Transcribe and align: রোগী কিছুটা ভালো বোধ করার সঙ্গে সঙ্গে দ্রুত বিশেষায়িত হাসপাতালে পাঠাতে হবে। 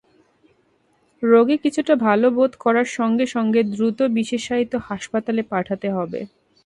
রোগী 1.23 1.57
কিছুটা 1.63 1.93
ভালো 2.05 2.27
বোধ 2.37 2.51
করার 2.63 2.87
সঙ্গে 2.97 3.25
সঙ্গে 3.35 3.61
দ্রুত 3.71 3.99
বিশেষায়িত 4.17 4.73
হাসপাতালে 4.87 5.41
পাঠাতে 5.51 5.87
হবে। 5.97 6.19